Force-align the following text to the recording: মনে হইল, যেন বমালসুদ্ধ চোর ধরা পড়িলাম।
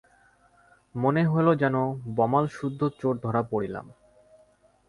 মনে 0.95 1.23
হইল, 1.25 1.47
যেন 1.55 1.75
বমালসুদ্ধ 2.15 2.81
চোর 2.99 3.13
ধরা 3.23 3.41
পড়িলাম। 3.43 3.85